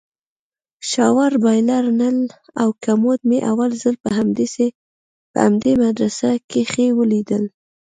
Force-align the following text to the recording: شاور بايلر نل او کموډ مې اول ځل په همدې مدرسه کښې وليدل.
شاور 0.91 1.31
بايلر 1.45 1.83
نل 1.99 2.17
او 2.61 2.69
کموډ 2.83 3.19
مې 3.29 3.39
اول 3.51 3.71
ځل 3.81 3.95
په 4.03 4.09
همدې 5.43 5.73
مدرسه 5.83 6.29
کښې 6.51 6.87
وليدل. 6.99 7.43